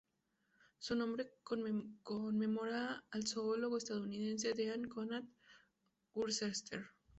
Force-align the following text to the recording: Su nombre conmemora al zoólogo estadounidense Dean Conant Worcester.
Su 0.79 0.95
nombre 0.95 1.31
conmemora 1.43 3.05
al 3.11 3.27
zoólogo 3.27 3.77
estadounidense 3.77 4.53
Dean 4.53 4.85
Conant 4.89 5.29
Worcester. 6.15 6.87